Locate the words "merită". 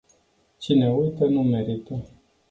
1.43-2.03